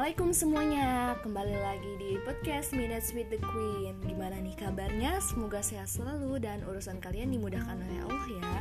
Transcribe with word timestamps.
Assalamualaikum 0.00 0.32
semuanya. 0.32 1.12
Kembali 1.20 1.56
lagi 1.60 1.92
di 2.00 2.16
podcast 2.24 2.72
Minutes 2.72 3.12
with 3.12 3.28
the 3.28 3.36
Queen. 3.36 4.00
Gimana 4.00 4.40
nih 4.40 4.56
kabarnya? 4.56 5.20
Semoga 5.20 5.60
sehat 5.60 5.92
selalu 5.92 6.40
dan 6.40 6.64
urusan 6.64 7.04
kalian 7.04 7.28
dimudahkan 7.28 7.76
oleh 7.76 8.08
Allah 8.08 8.26
ya. 8.32 8.54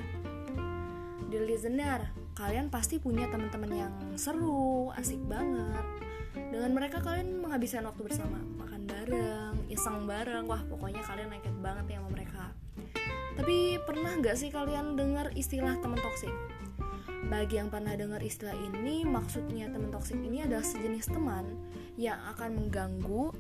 Dear 1.32 1.48
listener, 1.48 2.12
kalian 2.36 2.68
pasti 2.68 3.00
punya 3.00 3.32
teman-teman 3.32 3.72
yang 3.72 3.94
seru, 4.20 4.92
asik 5.00 5.24
banget. 5.32 5.88
Dengan 6.36 6.76
mereka 6.76 7.00
kalian 7.00 7.40
menghabiskan 7.40 7.88
waktu 7.88 8.04
bersama 8.04 8.36
Makan 8.60 8.84
bareng, 8.84 9.56
iseng 9.72 10.12
bareng. 10.12 10.44
Wah 10.44 10.60
pokoknya 10.68 11.08
kalian 11.08 11.32
lengket 11.32 11.56
banget 11.64 11.96
ya 11.96 12.04
sama 12.04 12.20
mereka. 12.20 12.52
Tapi 13.40 13.80
pernah 13.88 14.12
gak 14.20 14.36
sih 14.36 14.52
kalian 14.52 15.00
dengar 15.00 15.32
istilah 15.40 15.80
teman 15.80 16.04
toksik? 16.04 16.36
Bagi 17.28 17.60
yang 17.60 17.68
pernah 17.68 18.00
dengar 18.00 18.24
istilah 18.24 18.56
ini, 18.56 19.04
maksudnya 19.04 19.68
teman 19.68 19.92
toksik 19.92 20.16
ini 20.24 20.48
adalah 20.48 20.64
sejenis 20.64 21.12
teman 21.12 21.44
yang 22.00 22.16
akan 22.32 22.56
mengganggu, 22.56 23.36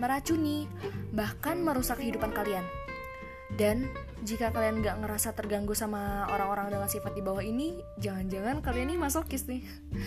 meracuni, 0.00 0.64
bahkan 1.12 1.60
merusak 1.60 2.00
kehidupan 2.00 2.32
kalian. 2.32 2.64
Dan 3.52 3.92
jika 4.24 4.48
kalian 4.54 4.80
gak 4.80 5.04
ngerasa 5.04 5.36
terganggu 5.36 5.76
sama 5.76 6.24
orang-orang 6.32 6.72
dengan 6.72 6.88
sifat 6.88 7.12
di 7.12 7.20
bawah 7.20 7.44
ini, 7.44 7.76
jangan-jangan 8.00 8.64
kalian 8.64 8.94
ini 8.94 8.96
masokis 8.96 9.44
nih. 9.44 9.60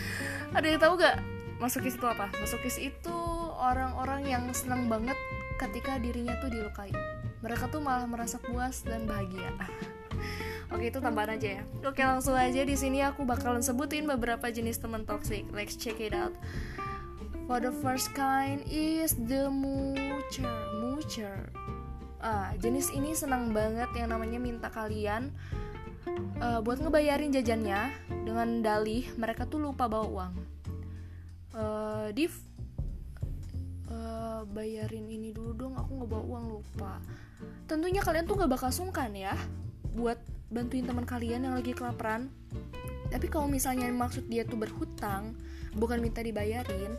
Ada 0.57 0.65
yang 0.73 0.81
tahu 0.81 0.93
gak 0.97 1.21
masokis 1.61 1.93
itu 1.99 2.07
apa? 2.09 2.33
Masokis 2.41 2.81
itu 2.81 3.17
orang-orang 3.61 4.25
yang 4.25 4.43
senang 4.57 4.89
banget 4.89 5.17
ketika 5.61 6.01
dirinya 6.01 6.33
tuh 6.41 6.49
dilukai. 6.49 6.89
Mereka 7.45 7.69
tuh 7.69 7.83
malah 7.83 8.07
merasa 8.07 8.39
puas 8.39 8.81
dan 8.87 9.05
bahagia. 9.05 9.53
Oke 10.73 10.89
itu 10.89 10.97
tambahan 10.97 11.37
aja 11.37 11.61
ya. 11.61 11.63
Oke 11.85 12.01
langsung 12.01 12.33
aja 12.33 12.65
di 12.65 12.73
sini 12.73 13.05
aku 13.05 13.21
bakalan 13.23 13.61
sebutin 13.61 14.09
beberapa 14.09 14.49
jenis 14.49 14.81
teman 14.81 15.05
toxic. 15.05 15.45
Let's 15.53 15.77
check 15.77 16.01
it 16.01 16.17
out. 16.17 16.33
For 17.45 17.61
the 17.61 17.69
first 17.69 18.11
kind 18.17 18.65
is 18.65 19.13
the 19.13 19.53
moocher. 19.53 20.49
Moocher. 20.81 21.53
Ah, 22.23 22.55
jenis 22.57 22.89
ini 22.89 23.13
senang 23.13 23.53
banget 23.53 23.91
yang 23.93 24.09
namanya 24.09 24.39
minta 24.41 24.71
kalian 24.71 25.29
uh, 26.39 26.59
buat 26.63 26.79
ngebayarin 26.79 27.35
jajannya 27.35 27.91
dengan 28.23 28.63
dalih 28.63 29.05
mereka 29.19 29.43
tuh 29.45 29.59
lupa 29.59 29.85
bawa 29.91 30.07
uang. 30.07 30.33
Uh, 31.53 32.07
Div, 32.15 32.33
uh, 33.91 34.41
bayarin 34.49 35.05
ini 35.05 35.29
dulu 35.29 35.53
dong, 35.53 35.73
aku 35.77 36.01
nggak 36.01 36.09
bawa 36.09 36.23
uang 36.25 36.45
lupa. 36.49 36.97
Tentunya 37.69 38.01
kalian 38.01 38.25
tuh 38.25 38.39
gak 38.39 38.51
bakal 38.51 38.71
sungkan 38.73 39.13
ya 39.13 39.35
buat 39.93 40.17
bantuin 40.53 40.85
teman 40.85 41.03
kalian 41.03 41.49
yang 41.49 41.57
lagi 41.57 41.73
kelaparan. 41.73 42.29
Tapi 43.09 43.27
kalau 43.27 43.49
misalnya 43.49 43.89
maksud 43.89 44.29
dia 44.29 44.45
tuh 44.45 44.57
berhutang 44.57 45.33
bukan 45.73 45.99
minta 45.99 46.21
dibayarin 46.21 46.93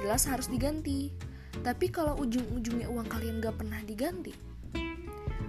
jelas 0.00 0.24
harus 0.26 0.48
diganti. 0.48 1.12
Tapi 1.60 1.92
kalau 1.92 2.16
ujung-ujungnya 2.18 2.88
uang 2.88 3.08
kalian 3.10 3.44
gak 3.44 3.60
pernah 3.60 3.82
diganti 3.82 4.48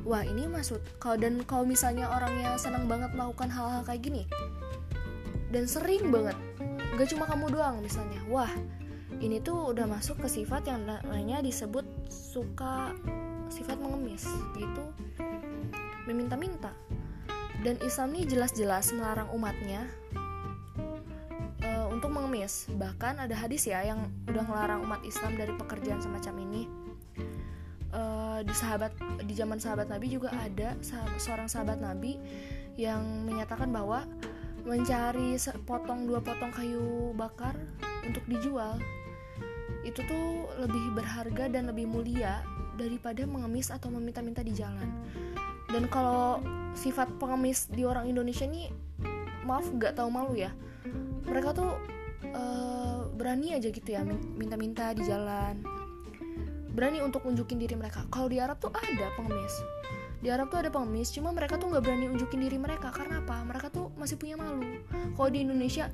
wah 0.09 0.25
ini 0.25 0.49
maksud 0.49 0.81
kalau 0.97 1.21
dan 1.21 1.45
kalau 1.45 1.69
misalnya 1.69 2.09
orangnya 2.09 2.57
senang 2.57 2.89
banget 2.89 3.13
melakukan 3.13 3.45
hal-hal 3.53 3.85
kayak 3.85 4.01
gini 4.01 4.23
dan 5.53 5.69
sering 5.69 6.09
banget 6.09 6.33
gak 6.97 7.09
cuma 7.13 7.29
kamu 7.29 7.53
doang 7.53 7.77
misalnya 7.85 8.17
wah 8.25 8.49
ini 9.21 9.37
tuh 9.37 9.69
udah 9.69 9.85
masuk 9.85 10.17
ke 10.25 10.41
sifat 10.41 10.65
yang 10.65 10.81
namanya 10.81 11.45
disebut 11.45 11.85
suka 12.09 12.97
sifat 13.53 13.77
mengemis 13.77 14.25
gitu 14.57 14.81
meminta-minta 16.09 16.73
dan 17.59 17.75
Islam 17.83 18.15
ini 18.15 18.23
jelas-jelas 18.23 18.95
melarang 18.95 19.27
umatnya 19.35 19.83
uh, 21.63 21.87
untuk 21.91 22.11
mengemis. 22.15 22.71
Bahkan 22.71 23.19
ada 23.19 23.35
hadis 23.35 23.67
ya 23.67 23.83
yang 23.83 24.07
udah 24.31 24.45
melarang 24.47 24.87
umat 24.87 25.03
Islam 25.03 25.35
dari 25.35 25.51
pekerjaan 25.55 25.99
semacam 25.99 26.35
ini. 26.47 26.63
Uh, 27.89 28.45
di 28.45 28.53
sahabat 28.53 28.93
di 29.25 29.33
zaman 29.33 29.57
sahabat 29.57 29.89
Nabi 29.89 30.13
juga 30.13 30.29
ada 30.29 30.77
seorang 31.17 31.49
sahabat 31.49 31.81
Nabi 31.81 32.21
yang 32.77 33.25
menyatakan 33.25 33.73
bahwa 33.73 34.05
mencari 34.61 35.33
sepotong 35.35 36.05
dua 36.05 36.21
potong 36.21 36.53
kayu 36.53 37.11
bakar 37.17 37.57
untuk 38.05 38.21
dijual 38.29 38.77
itu 39.81 40.05
tuh 40.05 40.47
lebih 40.61 40.93
berharga 40.93 41.49
dan 41.49 41.71
lebih 41.71 41.89
mulia 41.89 42.45
daripada 42.77 43.25
mengemis 43.25 43.73
atau 43.73 43.89
meminta-minta 43.89 44.45
di 44.45 44.53
jalan. 44.53 44.87
Dan 45.69 45.85
kalau 45.87 46.41
sifat 46.73 47.09
pengemis 47.21 47.69
di 47.69 47.85
orang 47.85 48.09
Indonesia 48.09 48.45
ini 48.45 48.69
maaf 49.45 49.69
nggak 49.69 49.97
tahu 49.97 50.09
malu 50.09 50.33
ya. 50.37 50.49
Mereka 51.29 51.53
tuh 51.53 51.71
uh, 52.33 53.05
berani 53.13 53.53
aja 53.57 53.69
gitu 53.69 53.89
ya 53.89 54.01
minta-minta 54.37 54.93
di 54.93 55.05
jalan. 55.05 55.61
Berani 56.73 57.01
untuk 57.05 57.25
unjukin 57.25 57.61
diri 57.61 57.77
mereka. 57.77 58.05
Kalau 58.09 58.29
di 58.29 58.41
Arab 58.41 58.57
tuh 58.61 58.73
ada 58.73 59.07
pengemis. 59.17 59.55
Di 60.19 60.27
Arab 60.27 60.51
tuh 60.51 60.59
ada 60.59 60.67
pengemis 60.67 61.15
cuma 61.15 61.31
mereka 61.31 61.55
tuh 61.55 61.71
nggak 61.71 61.83
berani 61.83 62.05
unjukin 62.11 62.43
diri 62.43 62.57
mereka. 62.59 62.91
Karena 62.91 63.23
apa? 63.23 63.39
Mereka 63.45 63.67
tuh 63.71 63.93
masih 63.95 64.19
punya 64.19 64.35
malu. 64.35 64.63
Kalau 64.89 65.29
di 65.31 65.39
Indonesia 65.43 65.91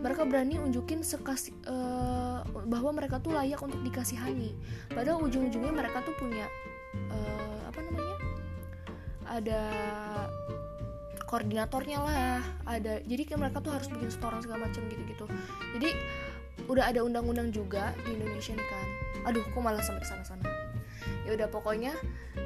mereka 0.00 0.22
berani 0.24 0.60
unjukin 0.60 1.02
sekasih 1.04 1.52
uh, 1.68 2.40
bahwa 2.66 2.90
mereka 2.94 3.20
tuh 3.20 3.36
layak 3.36 3.60
untuk 3.60 3.80
dikasihani. 3.82 4.54
Padahal 4.92 5.24
ujung-ujungnya 5.24 5.72
mereka 5.72 6.00
tuh 6.04 6.14
punya 6.16 6.48
uh, 7.12 7.35
ada 9.30 9.60
koordinatornya 11.26 11.98
lah 11.98 12.38
ada 12.70 13.02
jadi 13.02 13.22
kayak 13.26 13.40
mereka 13.42 13.58
tuh 13.58 13.74
harus 13.74 13.90
bikin 13.90 14.10
setoran 14.14 14.38
segala 14.40 14.70
macam 14.70 14.82
gitu 14.86 15.02
gitu 15.10 15.26
jadi 15.78 15.90
udah 16.66 16.90
ada 16.90 17.04
undang-undang 17.04 17.52
juga 17.54 17.94
di 18.02 18.16
Indonesia 18.16 18.56
nih 18.56 18.68
kan. 18.72 18.88
Aduh 19.30 19.44
kok 19.44 19.60
malah 19.62 19.82
sampai 19.82 20.06
sana 20.06 20.24
sana 20.26 20.48
ya 21.26 21.34
udah 21.34 21.50
pokoknya 21.50 21.90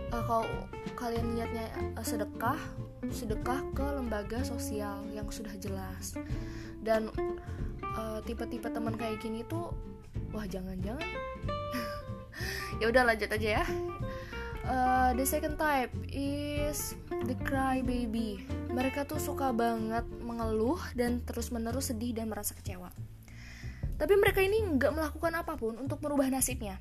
uh, 0.09 0.25
kalau 0.25 0.49
kalian 0.97 1.37
niatnya 1.37 1.69
uh, 2.01 2.05
sedekah 2.05 2.57
sedekah 3.13 3.61
ke 3.77 3.85
lembaga 3.85 4.41
sosial 4.45 5.05
yang 5.13 5.29
sudah 5.29 5.53
jelas. 5.61 6.17
Dan 6.81 7.13
uh, 7.97 8.25
tipe-tipe 8.25 8.69
teman 8.73 8.97
kayak 8.97 9.21
gini 9.21 9.45
tuh 9.45 9.73
wah 10.33 10.45
jangan-jangan. 10.45 11.05
Ya 12.81 12.89
udah 12.89 13.05
lanjut 13.05 13.29
aja 13.29 13.61
ya 13.61 13.65
Uh, 14.61 15.17
the 15.17 15.25
second 15.25 15.57
type 15.57 15.89
is 16.13 16.93
the 17.25 17.37
cry 17.49 17.81
baby. 17.81 18.45
Mereka 18.69 19.09
tuh 19.09 19.17
suka 19.17 19.57
banget 19.57 20.05
mengeluh 20.21 20.81
dan 20.93 21.25
terus-menerus 21.25 21.89
sedih 21.93 22.13
dan 22.13 22.29
merasa 22.29 22.53
kecewa. 22.53 22.93
Tapi 23.97 24.15
mereka 24.17 24.45
ini 24.45 24.61
nggak 24.61 24.93
melakukan 24.93 25.33
apa 25.37 25.57
pun 25.57 25.77
untuk 25.81 26.01
merubah 26.05 26.29
nasibnya. 26.29 26.77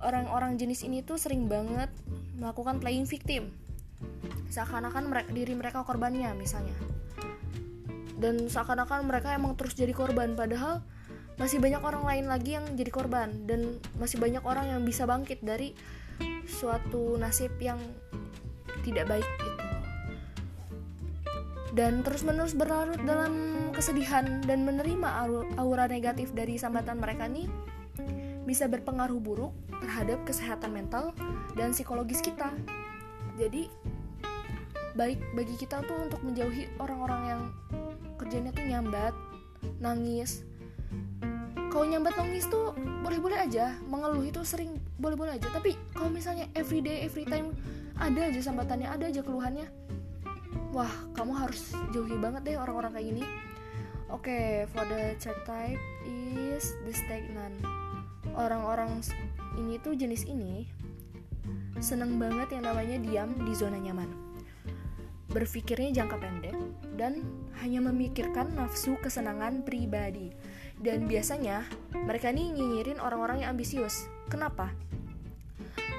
Orang-orang 0.00 0.60
jenis 0.60 0.84
ini 0.84 1.00
tuh 1.00 1.16
sering 1.16 1.48
banget 1.48 1.88
melakukan 2.36 2.80
playing 2.80 3.08
victim. 3.08 3.52
Seakan-akan 4.52 5.08
mereka, 5.08 5.28
diri 5.32 5.52
mereka 5.56 5.84
korbannya 5.84 6.32
misalnya. 6.36 6.76
Dan 8.16 8.48
seakan-akan 8.48 9.04
mereka 9.04 9.36
emang 9.36 9.56
terus 9.56 9.76
jadi 9.76 9.92
korban 9.92 10.36
padahal 10.36 10.80
masih 11.36 11.60
banyak 11.60 11.84
orang 11.84 12.04
lain 12.04 12.24
lagi 12.32 12.56
yang 12.56 12.64
jadi 12.72 12.88
korban 12.88 13.44
dan 13.44 13.76
masih 14.00 14.16
banyak 14.16 14.40
orang 14.40 14.72
yang 14.72 14.80
bisa 14.88 15.04
bangkit 15.04 15.44
dari 15.44 15.76
suatu 16.46 17.18
nasib 17.18 17.52
yang 17.58 17.78
tidak 18.86 19.10
baik 19.10 19.26
itu 19.26 19.66
dan 21.76 22.00
terus-menerus 22.00 22.56
berlarut 22.56 22.96
dalam 23.04 23.68
kesedihan 23.76 24.40
dan 24.48 24.64
menerima 24.64 25.28
aura 25.60 25.84
negatif 25.84 26.32
dari 26.32 26.56
sambatan 26.56 26.96
mereka 26.96 27.28
nih 27.28 27.44
bisa 28.48 28.64
berpengaruh 28.64 29.20
buruk 29.20 29.52
terhadap 29.84 30.24
kesehatan 30.24 30.72
mental 30.72 31.12
dan 31.52 31.76
psikologis 31.76 32.24
kita. 32.24 32.48
Jadi 33.36 33.68
baik 34.96 35.20
bagi 35.36 35.54
kita 35.60 35.84
tuh 35.84 36.08
untuk 36.08 36.24
menjauhi 36.24 36.72
orang-orang 36.80 37.22
yang 37.28 37.42
kerjanya 38.16 38.50
tuh 38.56 38.64
nyambat, 38.64 39.12
nangis, 39.76 40.48
kalau 41.76 41.92
nyambat 41.92 42.16
nangis 42.16 42.48
tuh 42.48 42.72
boleh-boleh 43.04 43.36
aja 43.36 43.76
mengeluh 43.84 44.24
itu 44.24 44.40
sering 44.48 44.80
boleh-boleh 44.96 45.36
aja. 45.36 45.44
Tapi 45.52 45.76
kalau 45.92 46.08
misalnya 46.08 46.48
everyday 46.56 47.04
every 47.04 47.28
time 47.28 47.52
ada 48.00 48.32
aja 48.32 48.48
sambatannya 48.48 48.88
ada 48.88 49.12
aja 49.12 49.20
keluhannya 49.20 49.68
wah 50.72 50.88
kamu 51.12 51.36
harus 51.36 51.76
jauhi 51.92 52.16
banget 52.16 52.48
deh 52.48 52.56
orang-orang 52.56 52.96
kayak 52.96 53.06
gini. 53.12 53.24
Oke 54.08 54.24
okay, 54.24 54.48
for 54.72 54.88
the 54.88 55.20
third 55.20 55.36
type 55.44 55.76
is 56.32 56.72
the 56.88 56.96
stagnant. 56.96 57.60
Orang-orang 58.32 59.04
ini 59.60 59.76
tuh 59.76 59.92
jenis 59.92 60.24
ini 60.24 60.64
seneng 61.84 62.16
banget 62.16 62.56
yang 62.56 62.72
namanya 62.72 62.96
diam 63.04 63.36
di 63.44 63.52
zona 63.52 63.76
nyaman. 63.76 64.08
Berpikirnya 65.28 65.92
jangka 65.92 66.24
pendek 66.24 66.56
dan 66.96 67.20
hanya 67.60 67.84
memikirkan 67.84 68.56
nafsu 68.56 68.96
kesenangan 69.04 69.60
pribadi 69.60 70.32
dan 70.86 71.10
biasanya 71.10 71.66
mereka 72.06 72.30
ini 72.30 72.54
nyinyirin 72.54 73.02
orang-orang 73.02 73.42
yang 73.42 73.58
ambisius. 73.58 74.06
Kenapa? 74.30 74.70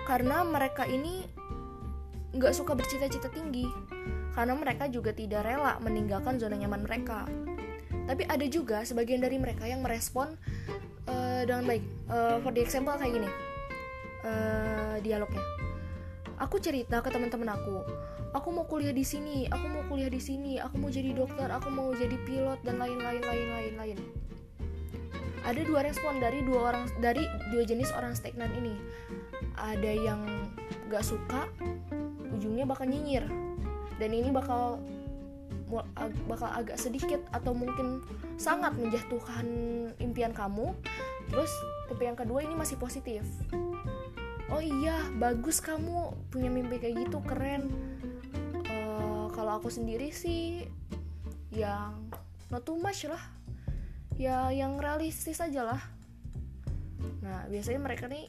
Karena 0.07 0.47
mereka 0.47 0.87
ini 0.87 1.27
nggak 2.31 2.55
suka 2.55 2.71
bercita-cita 2.71 3.27
tinggi. 3.27 3.67
Karena 4.31 4.55
mereka 4.55 4.87
juga 4.87 5.11
tidak 5.11 5.43
rela 5.43 5.75
meninggalkan 5.83 6.39
zona 6.39 6.55
nyaman 6.55 6.87
mereka. 6.87 7.27
Tapi 8.07 8.23
ada 8.23 8.45
juga 8.47 8.87
sebagian 8.87 9.19
dari 9.19 9.35
mereka 9.35 9.67
yang 9.67 9.83
merespon 9.83 10.31
uh, 11.07 11.41
dengan 11.43 11.63
baik 11.65 11.83
uh, 12.11 12.37
for 12.43 12.51
the 12.51 12.61
example 12.61 12.93
kayak 12.95 13.15
gini 13.15 13.29
uh, 14.27 14.95
dialognya 15.01 15.43
aku 16.37 16.61
cerita 16.61 17.01
ke 17.01 17.09
teman-teman 17.09 17.49
aku 17.55 17.81
aku 18.35 18.47
mau 18.53 18.65
kuliah 18.67 18.93
di 18.93 19.03
sini 19.07 19.47
aku 19.49 19.65
mau 19.71 19.83
kuliah 19.89 20.11
di 20.11 20.21
sini 20.21 20.61
aku 20.61 20.77
mau 20.77 20.91
jadi 20.91 21.15
dokter 21.15 21.49
aku 21.49 21.71
mau 21.71 21.89
jadi 21.95 22.15
pilot 22.27 22.59
dan 22.61 22.77
lain-lain 22.77 23.23
lain-lain 23.23 23.73
lain 23.79 23.97
ada 25.47 25.63
dua 25.63 25.79
respon 25.79 26.19
dari 26.19 26.44
dua 26.44 26.75
orang 26.75 26.91
dari 26.99 27.23
dua 27.55 27.63
jenis 27.63 27.95
orang 27.95 28.11
stagnan 28.11 28.51
ini. 28.59 28.75
Ada 29.55 29.91
yang 29.95 30.21
gak 30.91 31.07
suka 31.07 31.47
ujungnya 32.35 32.67
bakal 32.67 32.83
nyinyir. 32.91 33.23
Dan 33.95 34.11
ini 34.11 34.27
bakal 34.29 34.83
bakal 36.27 36.51
agak 36.51 36.79
sedikit 36.79 37.19
atau 37.31 37.55
mungkin 37.55 38.03
sangat 38.35 38.75
menjatuhkan 38.75 39.47
impian 40.03 40.35
kamu. 40.35 40.75
Terus 41.31 41.51
tipe 41.88 42.03
yang 42.03 42.19
kedua 42.19 42.44
ini 42.44 42.53
masih 42.53 42.75
positif. 42.75 43.23
Oh 44.51 44.63
iya 44.63 44.99
bagus 45.15 45.63
kamu 45.63 46.11
punya 46.27 46.51
mimpi 46.51 46.79
kayak 46.79 47.07
gitu 47.07 47.23
keren. 47.23 47.71
Uh, 48.67 49.31
kalau 49.31 49.59
aku 49.63 49.71
sendiri 49.71 50.11
sih 50.11 50.67
yang 51.51 52.11
not 52.51 52.63
too 52.67 52.79
much 52.79 53.07
lah 53.07 53.36
ya 54.17 54.49
yang 54.49 54.81
realistis 54.81 55.39
aja 55.39 55.63
lah. 55.63 55.81
Nah 57.21 57.45
biasanya 57.47 57.79
mereka 57.81 58.09
nih 58.09 58.25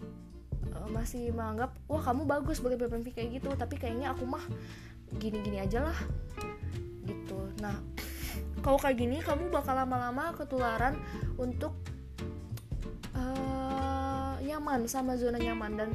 uh, 0.77 0.89
masih 0.93 1.33
menganggap 1.33 1.73
wah 1.89 2.05
kamu 2.05 2.29
bagus 2.29 2.61
boleh 2.61 2.77
bermimpi 2.77 3.17
kayak 3.17 3.41
gitu 3.41 3.49
tapi 3.57 3.81
kayaknya 3.81 4.13
aku 4.13 4.29
mah 4.29 4.45
gini-gini 5.17 5.65
aja 5.65 5.89
lah. 5.89 5.99
Gitu. 7.09 7.39
Nah 7.65 7.75
kalau 8.65 8.77
kayak 8.77 9.01
gini 9.01 9.25
kamu 9.25 9.49
bakal 9.49 9.75
lama-lama 9.75 10.37
ketularan 10.37 11.01
untuk 11.41 11.73
nyaman 14.59 14.91
sama 14.91 15.15
zona 15.15 15.39
nyaman. 15.39 15.73
Dan 15.79 15.91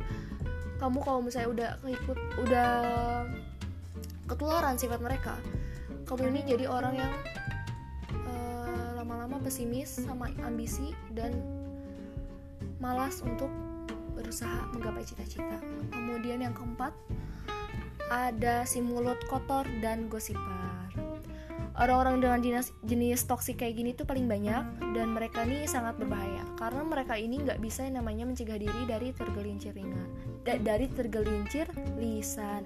kamu 0.80 0.98
kalau 1.04 1.20
misalnya 1.20 1.50
udah 1.52 1.70
ikut 1.84 2.20
udah 2.48 2.72
ketularan 4.26 4.80
sifat 4.80 5.04
mereka 5.04 5.36
kamu 6.08 6.32
ini 6.32 6.42
jadi 6.56 6.66
orang 6.68 6.96
yang 7.00 7.14
uh, 8.28 8.43
lama-lama 9.04 9.36
pesimis 9.44 10.00
sama 10.00 10.32
ambisi 10.48 10.96
dan 11.12 11.36
malas 12.80 13.20
untuk 13.20 13.52
berusaha 14.16 14.72
menggapai 14.72 15.04
cita-cita. 15.04 15.60
Kemudian 15.92 16.40
yang 16.40 16.56
keempat 16.56 16.96
ada 18.08 18.64
si 18.64 18.80
mulut 18.80 19.20
kotor 19.28 19.68
dan 19.84 20.08
gosiper. 20.08 20.88
Orang-orang 21.76 22.24
dengan 22.24 22.40
jenis, 22.40 22.72
jenis 22.88 23.28
toksik 23.28 23.60
kayak 23.60 23.76
gini 23.76 23.92
tuh 23.92 24.08
paling 24.08 24.24
banyak 24.24 24.96
dan 24.96 25.12
mereka 25.12 25.44
ini 25.44 25.68
sangat 25.68 26.00
berbahaya 26.00 26.48
karena 26.56 26.86
mereka 26.88 27.20
ini 27.20 27.44
nggak 27.44 27.60
bisa 27.60 27.84
yang 27.84 28.00
namanya 28.00 28.24
mencegah 28.24 28.56
diri 28.56 28.82
dari 28.88 29.12
tergelincir 29.12 29.76
ringan 29.76 30.08
da 30.48 30.56
dari 30.64 30.88
tergelincir 30.88 31.68
lisan. 32.00 32.64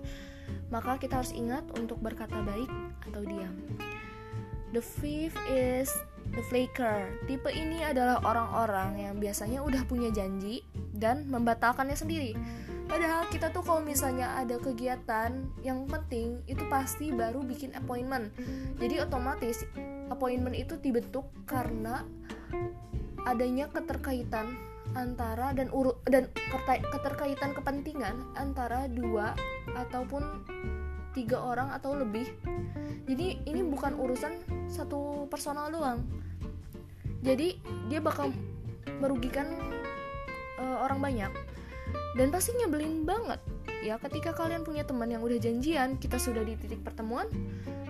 Maka 0.69 1.01
kita 1.01 1.23
harus 1.23 1.33
ingat 1.33 1.65
untuk 1.81 1.97
berkata 1.97 2.45
baik 2.45 2.69
atau 3.09 3.25
diam. 3.25 3.57
The 4.75 4.83
fifth 4.83 5.39
is 5.47 5.87
the 6.33 6.43
flaker 6.47 7.07
tipe 7.29 7.47
ini 7.51 7.83
adalah 7.83 8.19
orang-orang 8.23 8.99
yang 8.99 9.15
biasanya 9.21 9.63
udah 9.63 9.83
punya 9.85 10.09
janji 10.11 10.65
dan 10.95 11.29
membatalkannya 11.29 11.95
sendiri 11.95 12.33
Padahal 12.87 13.27
kita 13.27 13.51
tuh 13.51 13.61
kalau 13.67 13.83
misalnya 13.83 14.39
ada 14.39 14.55
kegiatan 14.63 15.43
yang 15.59 15.83
penting 15.91 16.39
itu 16.47 16.63
pasti 16.71 17.11
baru 17.11 17.43
bikin 17.43 17.75
appointment. 17.75 18.31
Jadi 18.79 19.03
otomatis 19.03 19.67
appointment 20.07 20.55
itu 20.55 20.79
dibentuk 20.79 21.27
karena 21.43 22.07
adanya 23.27 23.67
keterkaitan 23.67 24.55
antara 24.95 25.51
dan 25.51 25.67
urut 25.75 25.99
dan 26.07 26.31
keterkaitan 26.95 27.51
kepentingan 27.51 28.15
antara 28.39 28.87
dua 28.87 29.35
ataupun 29.75 30.23
tiga 31.17 31.41
orang 31.41 31.73
atau 31.73 31.97
lebih. 31.97 32.29
Jadi 33.09 33.41
ini 33.49 33.65
bukan 33.65 33.97
urusan 33.97 34.37
satu 34.69 35.25
personal 35.25 35.73
doang. 35.73 36.05
Jadi 37.25 37.57
dia 37.89 37.97
bakal 37.97 38.29
merugikan 39.01 39.49
uh, 40.61 40.85
orang 40.85 41.01
banyak 41.01 41.31
dan 42.17 42.27
pasti 42.33 42.53
nyebelin 42.57 43.05
banget 43.05 43.39
ya 43.85 43.95
ketika 44.01 44.33
kalian 44.33 44.65
punya 44.65 44.83
teman 44.83 45.07
yang 45.07 45.21
udah 45.21 45.37
janjian 45.37 45.95
kita 46.01 46.17
sudah 46.17 46.41
di 46.41 46.57
titik 46.57 46.81
pertemuan 46.81 47.29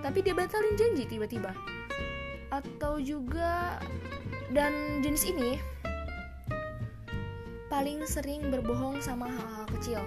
tapi 0.04 0.22
dia 0.22 0.36
batalin 0.36 0.76
janji 0.76 1.08
tiba-tiba 1.08 1.56
atau 2.52 3.00
juga 3.00 3.80
dan 4.52 5.04
jenis 5.04 5.32
ini 5.32 5.60
paling 7.68 8.04
sering 8.08 8.48
berbohong 8.48 9.00
sama 9.04 9.28
hal-hal 9.28 9.66
kecil 9.80 10.02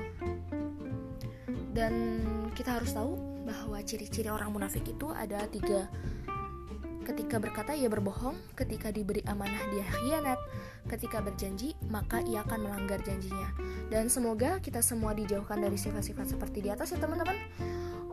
dan 1.70 2.22
kita 2.54 2.78
harus 2.78 2.92
tahu 2.92 3.16
bahwa 3.46 3.78
ciri-ciri 3.82 4.30
orang 4.30 4.52
munafik 4.52 4.84
itu 4.86 5.10
ada 5.10 5.46
tiga 5.48 5.88
Ketika 7.10 7.42
berkata 7.42 7.74
ia 7.74 7.90
berbohong, 7.90 8.38
ketika 8.54 8.94
diberi 8.94 9.18
amanah 9.26 9.58
dia 9.74 9.82
khianat, 9.82 10.38
ketika 10.86 11.18
berjanji 11.18 11.74
maka 11.90 12.22
ia 12.22 12.46
akan 12.46 12.70
melanggar 12.70 13.02
janjinya. 13.02 13.50
Dan 13.90 14.06
semoga 14.06 14.62
kita 14.62 14.78
semua 14.78 15.10
dijauhkan 15.16 15.58
dari 15.58 15.74
sifat-sifat 15.74 16.36
seperti 16.36 16.62
di 16.62 16.70
atas 16.70 16.94
ya 16.94 17.02
teman-teman. 17.02 17.34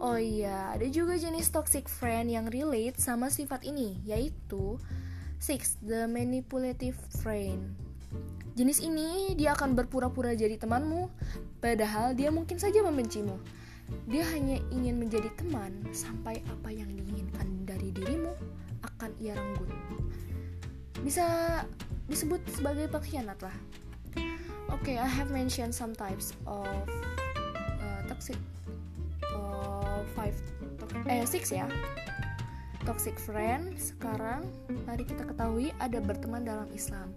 Oh 0.02 0.18
iya, 0.18 0.74
ada 0.74 0.88
juga 0.90 1.14
jenis 1.14 1.54
toxic 1.54 1.86
friend 1.86 2.34
yang 2.34 2.50
relate 2.50 2.98
sama 2.98 3.30
sifat 3.30 3.70
ini, 3.70 4.02
yaitu 4.02 4.82
six, 5.38 5.78
the 5.86 6.10
manipulative 6.10 6.98
friend. 7.22 7.78
Jenis 8.58 8.82
ini 8.82 9.38
dia 9.38 9.54
akan 9.54 9.78
berpura-pura 9.78 10.34
jadi 10.34 10.58
temanmu, 10.58 11.14
padahal 11.60 12.14
dia 12.14 12.30
mungkin 12.30 12.58
saja 12.58 12.82
membencimu. 12.84 13.38
Dia 14.12 14.28
hanya 14.36 14.60
ingin 14.70 15.00
menjadi 15.00 15.32
teman 15.40 15.72
sampai 15.96 16.44
apa 16.52 16.70
yang 16.72 16.92
diinginkan 16.92 17.48
dari 17.64 17.96
dirimu 17.96 18.36
akan 18.84 19.12
ia 19.24 19.36
renggut. 19.36 19.72
Bisa 21.00 21.26
disebut 22.12 22.44
sebagai 22.52 22.92
pengkhianat 22.92 23.40
lah. 23.40 23.56
Oke, 24.68 24.92
okay, 24.92 24.96
I 25.00 25.08
have 25.08 25.32
mentioned 25.32 25.72
some 25.72 25.96
types 25.96 26.36
of 26.44 26.68
uh, 27.80 28.02
toxic 28.12 28.36
uh, 29.24 30.04
five 30.12 30.36
eh 31.08 31.24
six 31.24 31.52
ya 31.52 31.68
toxic 32.88 33.20
friend 33.20 33.76
sekarang 33.76 34.48
mari 34.88 35.04
kita 35.04 35.28
ketahui 35.28 35.76
ada 35.76 36.00
berteman 36.00 36.48
dalam 36.48 36.72
Islam. 36.72 37.12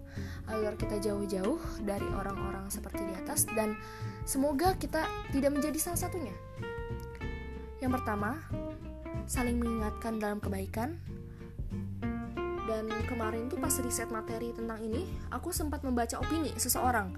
Agar 0.51 0.75
kita 0.75 0.99
jauh-jauh 0.99 1.63
dari 1.87 2.03
orang-orang 2.11 2.67
seperti 2.67 3.07
di 3.07 3.15
atas 3.15 3.47
dan 3.55 3.79
semoga 4.27 4.75
kita 4.75 5.07
tidak 5.31 5.55
menjadi 5.55 5.79
salah 5.79 6.03
satunya. 6.03 6.35
Yang 7.79 8.03
pertama 8.03 8.35
saling 9.31 9.63
mengingatkan 9.63 10.19
dalam 10.19 10.43
kebaikan. 10.43 10.99
Dan 12.67 12.87
kemarin 13.07 13.47
tuh 13.51 13.59
pas 13.59 13.73
riset 13.83 14.07
materi 14.11 14.51
tentang 14.51 14.79
ini 14.79 15.03
aku 15.31 15.51
sempat 15.55 15.83
membaca 15.83 16.19
opini 16.19 16.55
seseorang 16.55 17.11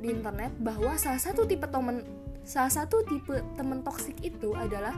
di 0.00 0.08
internet 0.12 0.52
bahwa 0.60 0.96
salah 0.96 1.20
satu 1.20 1.44
tipe 1.44 1.68
teman 1.68 2.04
salah 2.40 2.72
satu 2.72 3.04
tipe 3.04 3.36
teman 3.58 3.84
toksik 3.84 4.16
itu 4.24 4.56
adalah 4.56 4.96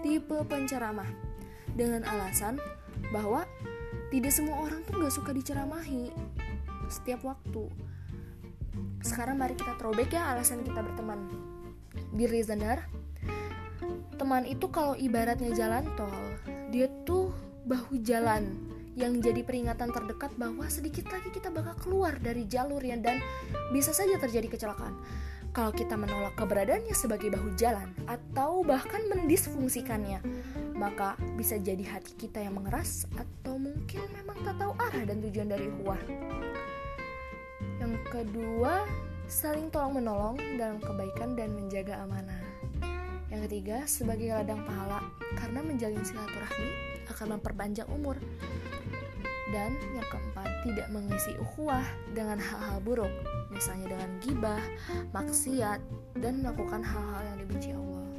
tipe 0.00 0.40
penceramah 0.48 1.29
dengan 1.74 2.06
alasan 2.06 2.58
bahwa 3.10 3.46
tidak 4.10 4.34
semua 4.34 4.66
orang 4.66 4.82
tuh 4.86 4.98
gak 4.98 5.14
suka 5.14 5.30
diceramahi 5.30 6.10
setiap 6.90 7.22
waktu 7.22 7.70
sekarang 9.00 9.40
mari 9.40 9.56
kita 9.56 9.78
throwback 9.78 10.12
ya 10.12 10.34
alasan 10.34 10.66
kita 10.66 10.82
berteman 10.82 11.30
di 12.12 12.26
listener 12.26 12.84
teman 14.20 14.44
itu 14.44 14.68
kalau 14.68 14.92
ibaratnya 14.98 15.54
jalan 15.56 15.86
tol 15.96 16.12
dia 16.68 16.90
tuh 17.08 17.32
bahu 17.64 18.02
jalan 18.02 18.70
yang 18.98 19.22
jadi 19.22 19.46
peringatan 19.46 19.94
terdekat 19.94 20.34
bahwa 20.36 20.66
sedikit 20.66 21.08
lagi 21.08 21.30
kita 21.30 21.48
bakal 21.48 21.72
keluar 21.78 22.18
dari 22.18 22.44
jalurnya 22.44 22.98
dan 22.98 23.22
bisa 23.70 23.94
saja 23.94 24.18
terjadi 24.18 24.50
kecelakaan. 24.50 24.92
Kalau 25.50 25.74
kita 25.74 25.98
menolak 25.98 26.38
keberadaannya 26.38 26.94
sebagai 26.94 27.32
bahu 27.32 27.58
jalan 27.58 27.90
atau 28.06 28.62
bahkan 28.62 29.02
mendisfungsikannya, 29.10 30.22
maka 30.80 31.20
bisa 31.36 31.60
jadi 31.60 31.84
hati 31.84 32.16
kita 32.16 32.40
yang 32.40 32.56
mengeras 32.56 33.04
atau 33.12 33.60
mungkin 33.60 34.00
memang 34.16 34.40
tak 34.40 34.56
tahu 34.56 34.72
arah 34.80 35.04
dan 35.04 35.20
tujuan 35.20 35.52
dari 35.52 35.68
huah. 35.68 36.00
Yang 37.76 37.94
kedua, 38.08 38.88
saling 39.28 39.68
tolong 39.68 40.00
menolong 40.00 40.36
dalam 40.56 40.80
kebaikan 40.80 41.36
dan 41.36 41.52
menjaga 41.52 42.00
amanah. 42.00 42.40
Yang 43.28 43.40
ketiga, 43.46 43.84
sebagai 43.84 44.32
ladang 44.32 44.64
pahala 44.64 45.04
karena 45.36 45.60
menjalin 45.60 46.00
silaturahmi 46.00 46.70
akan 47.12 47.36
memperpanjang 47.36 47.88
umur. 47.92 48.16
Dan 49.50 49.76
yang 49.92 50.06
keempat, 50.08 50.48
tidak 50.62 50.88
mengisi 50.94 51.34
ukhuwah 51.36 51.82
dengan 52.14 52.38
hal-hal 52.38 52.78
buruk, 52.80 53.10
misalnya 53.50 53.92
dengan 53.92 54.10
gibah, 54.22 54.62
maksiat, 55.10 55.82
dan 56.22 56.40
melakukan 56.40 56.80
hal-hal 56.86 57.22
yang 57.34 57.38
dibenci 57.42 57.70
Allah. 57.74 58.09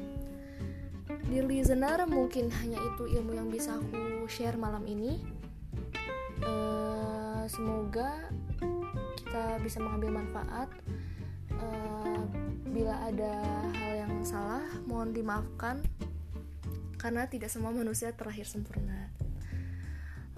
Di 1.28 1.40
listener, 1.44 2.06
mungkin 2.10 2.50
hanya 2.62 2.80
itu 2.82 3.10
ilmu 3.10 3.38
yang 3.38 3.48
bisa 3.52 3.78
aku 3.78 4.26
share 4.26 4.58
malam 4.58 4.86
ini. 4.88 5.22
Uh, 6.42 7.46
semoga 7.46 8.30
kita 9.22 9.62
bisa 9.62 9.78
mengambil 9.78 10.22
manfaat 10.22 10.70
uh, 11.54 12.26
bila 12.66 12.98
ada 13.06 13.36
hal 13.78 13.94
yang 14.08 14.14
salah 14.26 14.66
mohon 14.90 15.14
dimaafkan 15.14 15.86
karena 16.98 17.30
tidak 17.30 17.54
semua 17.54 17.70
manusia 17.70 18.10
terlahir 18.14 18.50
sempurna 18.50 19.14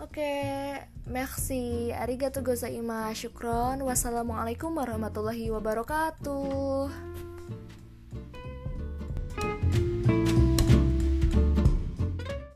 Oke, 0.02 0.20
okay, 0.20 0.84
merci. 1.08 1.94
Arigato 1.94 2.42
gozaimasu. 2.42 3.30
Syukron. 3.30 3.78
Wassalamualaikum 3.86 4.74
warahmatullahi 4.74 5.48
wabarakatuh. 5.54 7.13